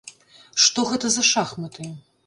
Што 0.63 0.87
гэта 0.93 1.07
за 1.17 1.27
шахматы? 1.33 1.91